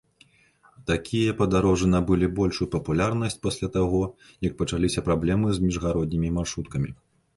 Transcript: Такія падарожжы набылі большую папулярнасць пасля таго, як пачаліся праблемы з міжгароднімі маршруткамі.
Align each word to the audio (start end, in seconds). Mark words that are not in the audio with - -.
Такія 0.91 1.35
падарожжы 1.41 1.89
набылі 1.95 2.29
большую 2.39 2.67
папулярнасць 2.75 3.37
пасля 3.45 3.67
таго, 3.77 4.01
як 4.49 4.57
пачаліся 4.63 5.05
праблемы 5.11 5.47
з 5.59 5.67
міжгароднімі 5.67 6.37
маршруткамі. 6.41 6.89